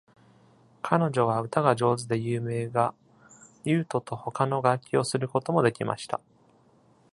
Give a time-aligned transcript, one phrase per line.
[0.81, 2.95] 彼女は歌が上手で有名が、
[3.65, 6.19] リュートと他の楽器をすることもできました。